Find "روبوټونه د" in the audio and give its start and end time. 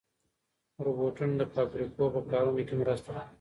0.85-1.43